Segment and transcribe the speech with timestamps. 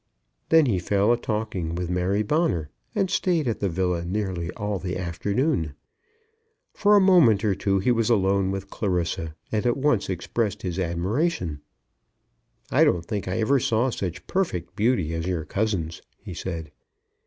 [0.49, 4.79] Then he fell a talking with Mary Bonner, and stayed at the villa nearly all
[4.79, 5.75] the afternoon.
[6.73, 10.79] For a moment or two he was alone with Clarissa, and at once expressed his
[10.79, 11.61] admiration.
[12.71, 16.71] "I don't think I ever saw such perfect beauty as your cousin's," he said.